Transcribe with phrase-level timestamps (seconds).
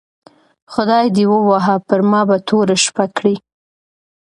[0.73, 3.35] خدای دي ووهه پر ما به توره شپه کړې